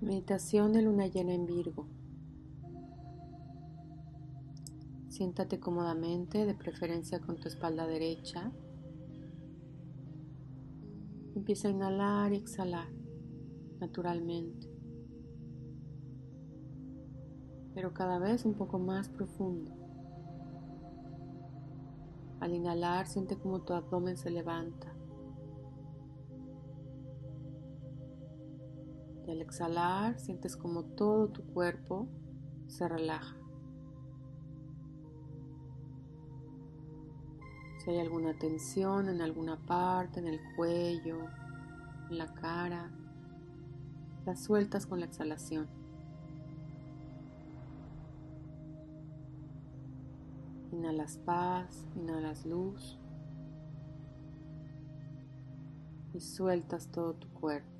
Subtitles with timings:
[0.00, 1.86] Meditación de luna llena en Virgo.
[5.10, 8.50] Siéntate cómodamente, de preferencia con tu espalda derecha.
[11.34, 12.88] Empieza a inhalar y exhalar
[13.78, 14.72] naturalmente,
[17.74, 19.70] pero cada vez un poco más profundo.
[22.40, 24.96] Al inhalar, siente como tu abdomen se levanta.
[29.30, 32.08] Al exhalar, sientes como todo tu cuerpo
[32.66, 33.36] se relaja.
[37.78, 41.28] Si hay alguna tensión en alguna parte, en el cuello,
[42.10, 42.90] en la cara,
[44.26, 45.68] la sueltas con la exhalación.
[50.72, 52.98] Inhalas paz, inhalas luz
[56.14, 57.79] y sueltas todo tu cuerpo.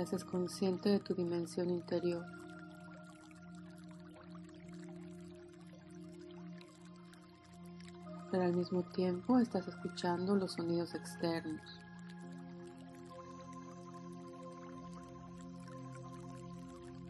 [0.00, 2.24] Te haces consciente de tu dimensión interior.
[8.30, 11.60] Pero al mismo tiempo estás escuchando los sonidos externos.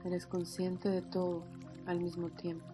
[0.05, 1.45] Eres consciente de todo
[1.87, 2.67] al mismo tiempo.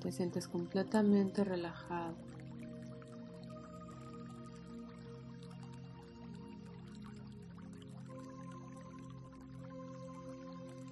[0.00, 2.35] Te sientes completamente relajado.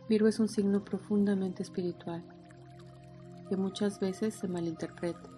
[0.06, 2.22] Virgo es un signo profundamente espiritual
[3.48, 5.30] que muchas veces se malinterpreta.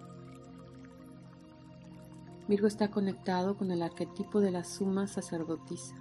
[2.49, 5.95] Virgo está conectado con el arquetipo de la suma sacerdotisa,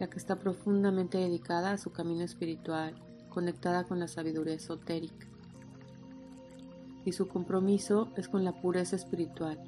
[0.00, 2.94] la que está profundamente dedicada a su camino espiritual,
[3.28, 5.28] conectada con la sabiduría esotérica.
[7.04, 9.62] Y su compromiso es con la pureza espiritual.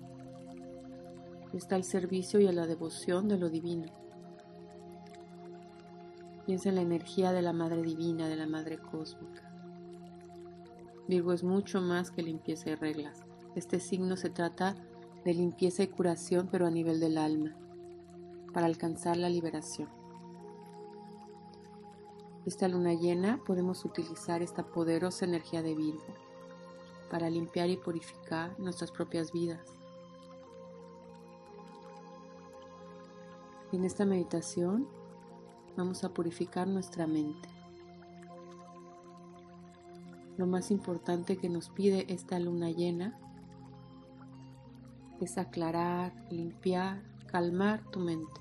[1.53, 3.93] Está al servicio y a la devoción de lo divino.
[6.47, 9.49] Piensa en la energía de la Madre Divina, de la Madre Cósmica.
[11.07, 13.25] Virgo es mucho más que limpieza y reglas.
[13.55, 14.75] Este signo se trata
[15.25, 17.55] de limpieza y curación, pero a nivel del alma,
[18.53, 19.89] para alcanzar la liberación.
[22.45, 26.15] Esta luna llena podemos utilizar esta poderosa energía de Virgo
[27.09, 29.61] para limpiar y purificar nuestras propias vidas.
[33.71, 34.89] En esta meditación
[35.77, 37.49] vamos a purificar nuestra mente.
[40.37, 43.19] Lo más importante que nos pide esta luna llena
[45.21, 48.41] es aclarar, limpiar, calmar tu mente.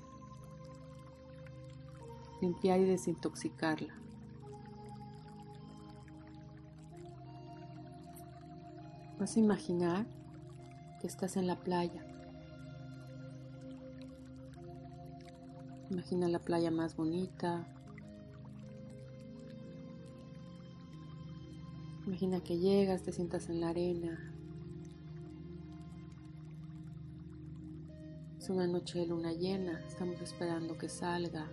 [2.40, 3.94] Limpiar y desintoxicarla.
[9.18, 10.06] Vas a imaginar
[11.00, 12.04] que estás en la playa
[15.92, 17.66] Imagina la playa más bonita.
[22.06, 24.32] Imagina que llegas, te sientas en la arena.
[28.38, 31.46] Es una noche de luna llena, estamos esperando que salga.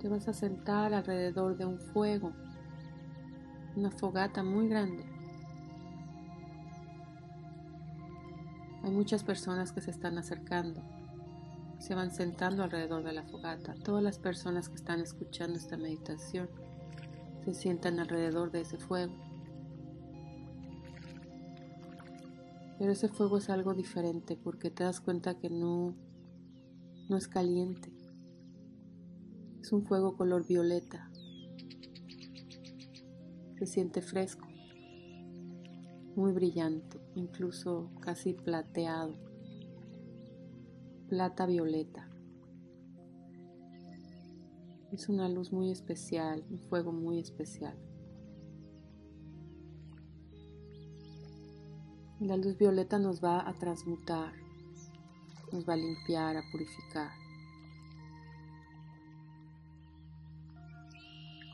[0.00, 2.32] Te vas a sentar alrededor de un fuego,
[3.76, 5.15] una fogata muy grande.
[8.86, 10.80] Hay muchas personas que se están acercando,
[11.80, 13.74] se van sentando alrededor de la fogata.
[13.74, 16.48] Todas las personas que están escuchando esta meditación
[17.44, 19.12] se sientan alrededor de ese fuego.
[22.78, 25.96] Pero ese fuego es algo diferente porque te das cuenta que no,
[27.08, 27.92] no es caliente.
[29.62, 31.10] Es un fuego color violeta.
[33.58, 34.46] Se siente fresco
[36.14, 39.14] muy brillante, incluso casi plateado,
[41.08, 42.08] plata violeta.
[44.92, 47.76] Es una luz muy especial, un fuego muy especial.
[52.20, 54.32] La luz violeta nos va a transmutar,
[55.52, 57.10] nos va a limpiar, a purificar.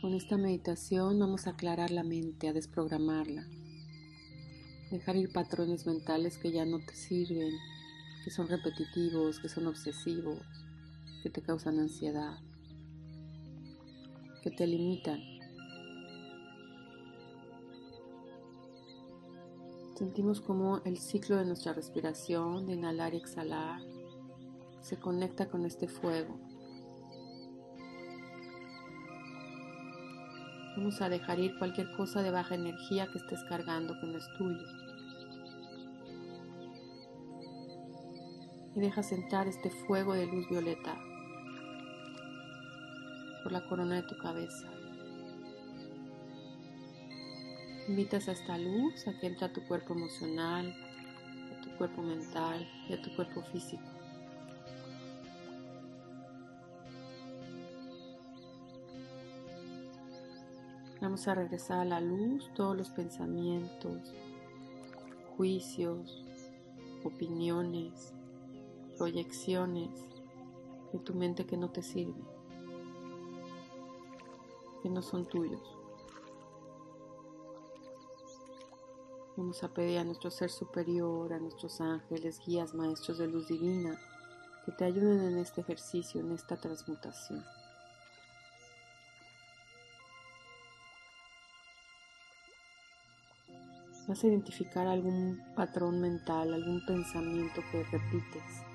[0.00, 3.46] Con esta meditación vamos a aclarar la mente, a desprogramarla
[4.92, 7.52] dejar ir patrones mentales que ya no te sirven,
[8.24, 10.38] que son repetitivos, que son obsesivos,
[11.22, 12.38] que te causan ansiedad,
[14.42, 15.20] que te limitan.
[19.96, 23.80] Sentimos como el ciclo de nuestra respiración, de inhalar y exhalar,
[24.80, 26.38] se conecta con este fuego.
[30.76, 34.26] Vamos a dejar ir cualquier cosa de baja energía que estés cargando que no es
[34.36, 34.81] tuyo.
[38.74, 40.98] Y dejas entrar este fuego de luz violeta
[43.42, 44.69] por la corona de tu cabeza.
[47.88, 50.72] Invitas a esta luz a que entre a tu cuerpo emocional,
[51.52, 53.82] a tu cuerpo mental y a tu cuerpo físico.
[61.02, 64.14] Vamos a regresar a la luz todos los pensamientos,
[65.36, 66.25] juicios,
[67.02, 68.14] opiniones,
[69.02, 69.90] proyecciones
[70.93, 72.25] de tu mente que no te sirven,
[74.81, 75.76] que no son tuyos.
[79.37, 83.99] Vamos a pedir a nuestro ser superior, a nuestros ángeles, guías, maestros de luz divina,
[84.64, 87.44] que te ayuden en este ejercicio, en esta transmutación.
[94.06, 98.71] vas a identificar algún patrón mental, algún pensamiento que repites,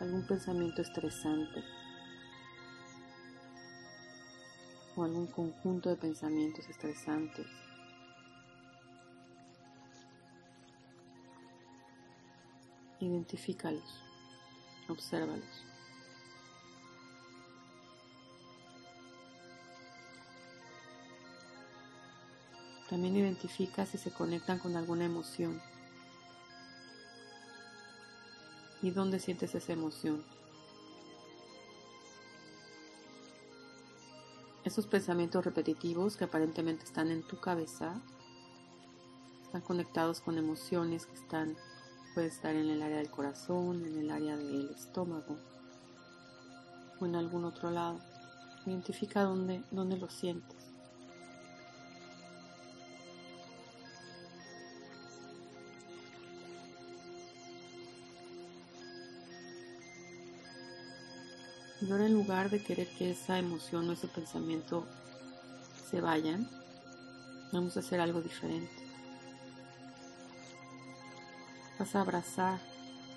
[0.00, 1.64] algún pensamiento estresante
[4.96, 7.46] o algún conjunto de pensamientos estresantes.
[13.00, 14.02] Identifícalos,
[14.88, 15.64] obsérvalos.
[22.88, 25.60] También identifica si se conectan con alguna emoción.
[28.80, 30.22] ¿Y dónde sientes esa emoción?
[34.64, 38.00] Esos pensamientos repetitivos que aparentemente están en tu cabeza
[39.48, 41.56] están conectados con emociones que están,
[42.14, 45.38] puede estar en el área del corazón, en el área del estómago
[47.00, 47.98] o en algún otro lado.
[48.66, 50.57] Identifica dónde, dónde lo sientes.
[61.90, 64.86] En lugar de querer que esa emoción o ese pensamiento
[65.90, 66.46] se vayan,
[67.50, 68.70] vamos a hacer algo diferente.
[71.78, 72.60] Vas a abrazar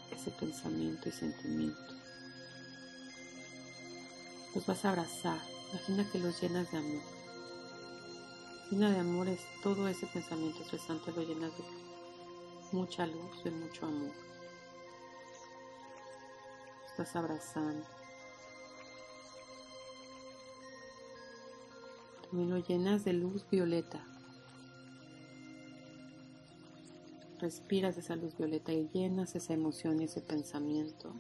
[0.10, 1.94] ese pensamiento y sentimiento.
[4.56, 5.40] Los vas a abrazar.
[5.72, 7.04] Imagina que los llenas de amor.
[8.72, 11.64] Llena de amor es todo ese pensamiento estresante, lo llenas de
[12.72, 14.14] mucha luz, de mucho amor.
[16.88, 18.01] Estás abrazando.
[22.32, 24.08] También lo llenas de luz violeta.
[27.40, 31.14] Respiras esa luz violeta y llenas esa emoción y ese pensamiento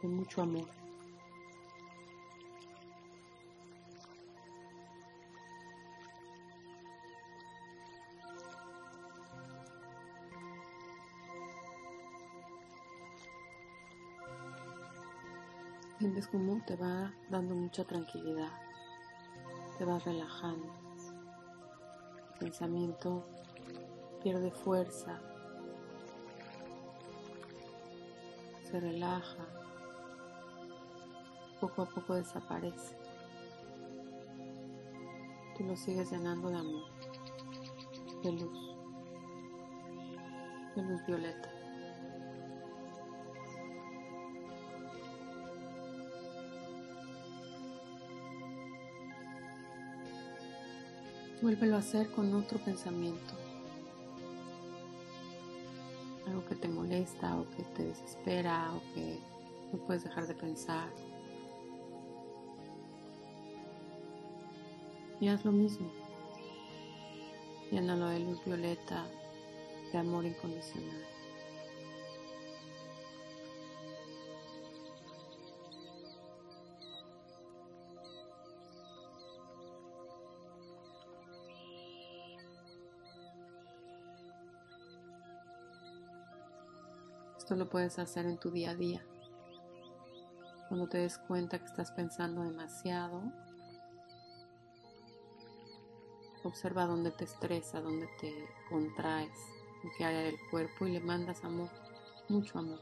[0.00, 0.68] de mucho amor.
[15.98, 18.61] Sientes como te va dando mucha tranquilidad
[19.78, 20.72] te vas relajando.
[22.32, 23.24] El pensamiento
[24.22, 25.20] pierde fuerza,
[28.70, 29.46] se relaja,
[31.60, 32.96] poco a poco desaparece.
[35.56, 36.88] Tú lo sigues llenando de amor,
[38.22, 38.76] de luz,
[40.74, 41.61] de luz violeta.
[51.42, 53.34] Vuélvelo a hacer con otro pensamiento.
[56.28, 59.18] Algo que te molesta o que te desespera o que
[59.72, 60.88] no puedes dejar de pensar.
[65.20, 65.90] Y haz lo mismo.
[67.72, 69.04] Llénalo de luz violeta,
[69.90, 71.02] de amor incondicional.
[87.52, 89.04] Esto lo puedes hacer en tu día a día.
[90.68, 93.20] Cuando te des cuenta que estás pensando demasiado,
[96.44, 99.36] observa dónde te estresa, dónde te contraes,
[99.84, 101.68] en qué área del cuerpo y le mandas amor,
[102.30, 102.80] mucho amor.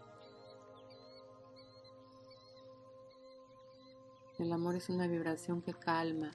[4.38, 6.30] El amor es una vibración que calma,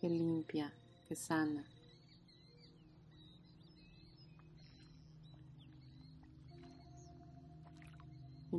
[0.00, 0.74] que limpia,
[1.06, 1.64] que sana.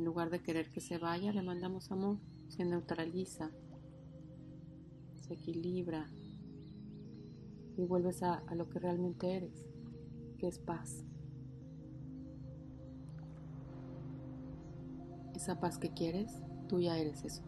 [0.00, 2.16] En lugar de querer que se vaya, le mandamos amor,
[2.48, 3.50] se neutraliza,
[5.20, 6.08] se equilibra
[7.76, 9.66] y vuelves a, lo que realmente eres,
[10.38, 11.04] que es paz.
[15.34, 16.32] Esa paz que quieres,
[16.66, 17.42] tú ya eres eso.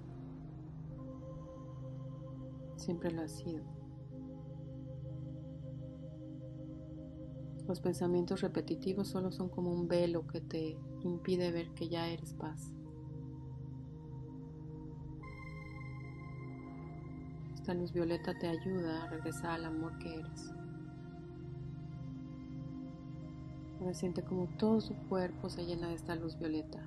[2.76, 3.64] Siempre lo has sido.
[7.66, 12.32] Los pensamientos repetitivos solo son como un velo que te impide ver que ya eres
[12.34, 12.72] paz.
[17.54, 20.52] Esta luz violeta te ayuda a regresar al amor que eres.
[23.78, 26.80] Ahora siente como todo su cuerpo se llena de esta luz violeta.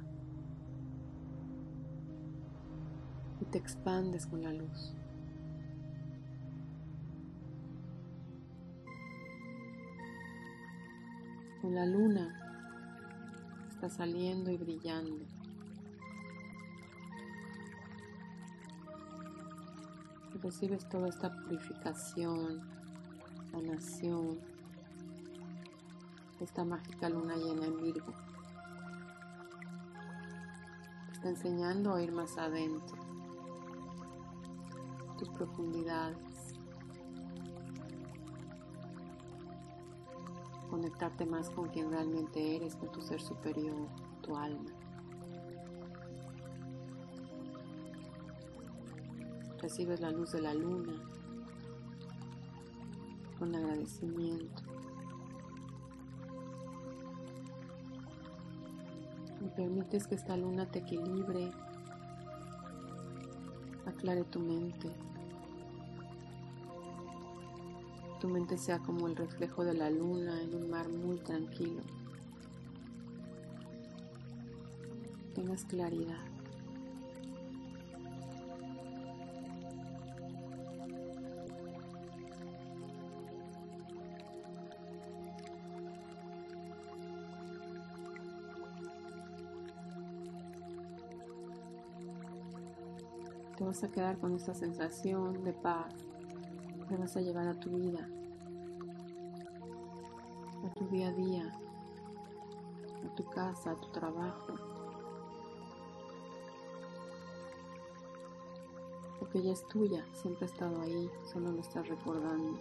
[3.41, 4.93] Y te expandes con la luz.
[11.61, 12.44] Con la luna
[13.85, 15.25] está saliendo y brillando.
[20.41, 22.61] Recibes toda esta purificación,
[23.51, 24.39] sanación,
[26.39, 28.13] esta mágica luna llena en Virgo.
[31.07, 32.97] Te está enseñando a ir más adentro,
[35.17, 36.24] tus profundidades.
[40.75, 43.87] Conectarte más con quien realmente eres, con tu ser superior,
[44.21, 44.71] tu alma.
[49.61, 51.01] Recibes la luz de la luna
[53.39, 54.63] con agradecimiento.
[59.39, 61.51] Y permites que esta luna te equilibre,
[63.85, 64.91] aclare tu mente.
[68.25, 71.83] Tu mente sea como el reflejo de la luna en un mar muy tranquilo.
[75.35, 76.25] Tengas claridad.
[93.55, 95.93] Te vas a quedar con esa sensación de paz
[96.87, 98.07] que vas a llevar a tu vida,
[100.63, 101.53] a tu día a día,
[103.03, 104.53] a tu casa, a tu trabajo.
[109.19, 112.59] Porque ella es tuya, siempre ha estado ahí, solo lo estás recordando.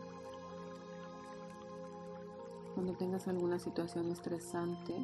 [2.75, 4.95] Cuando tengas alguna situación estresante,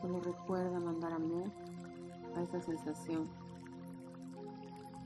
[0.00, 1.50] solo recuerda mandar amor
[2.36, 3.28] a esa sensación,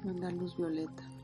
[0.05, 1.18] mandar luz violeta.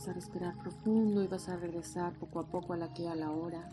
[0.00, 3.14] Vas a respirar profundo y vas a regresar poco a poco a la que a
[3.14, 3.68] la hora.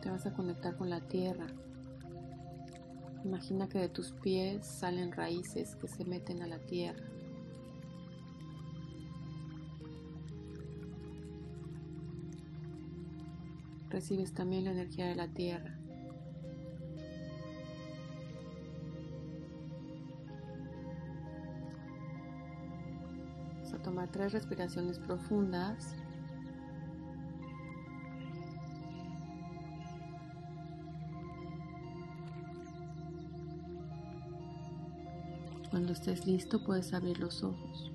[0.00, 1.48] Te vas a conectar con la tierra.
[3.24, 7.04] Imagina que de tus pies salen raíces que se meten a la tierra.
[13.88, 15.79] Recibes también la energía de la tierra.
[24.00, 25.94] Tomar tres respiraciones profundas.
[35.70, 37.92] Cuando estés listo puedes abrir los ojos.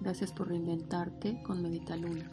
[0.00, 2.30] Gracias por reinventarte con Medita Luna.